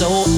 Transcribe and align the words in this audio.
so 0.00 0.29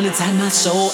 down 0.00 0.08
inside 0.08 0.34
my 0.38 0.48
soul. 0.48 0.90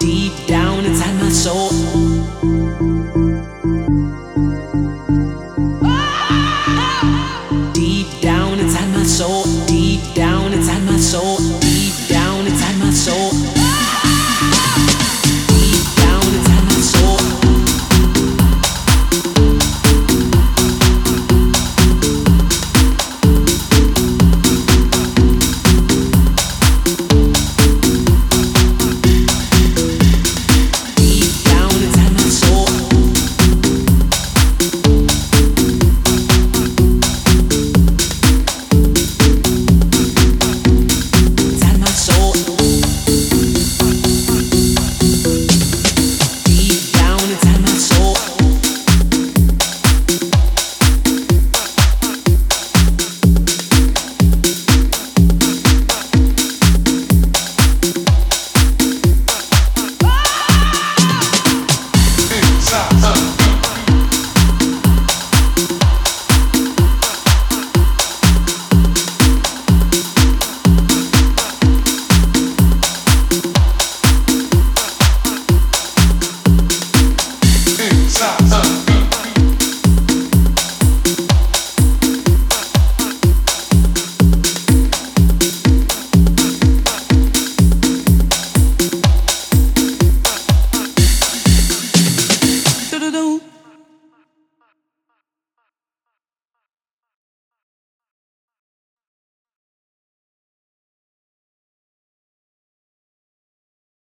Deep 0.00 0.32
down 0.48 0.84
inside 0.84 1.14
my 1.20 1.30
soul. 1.30 3.25